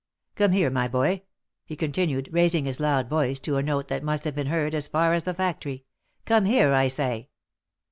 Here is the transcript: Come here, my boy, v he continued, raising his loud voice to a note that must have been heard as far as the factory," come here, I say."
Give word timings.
Come 0.33 0.53
here, 0.53 0.71
my 0.71 0.87
boy, 0.87 1.17
v 1.17 1.21
he 1.63 1.75
continued, 1.75 2.27
raising 2.31 2.65
his 2.65 2.79
loud 2.79 3.07
voice 3.07 3.37
to 3.41 3.57
a 3.57 3.61
note 3.61 3.87
that 3.89 4.01
must 4.01 4.23
have 4.23 4.33
been 4.33 4.47
heard 4.47 4.73
as 4.73 4.87
far 4.87 5.13
as 5.13 5.21
the 5.25 5.33
factory," 5.35 5.85
come 6.25 6.45
here, 6.45 6.73
I 6.73 6.87
say." 6.87 7.29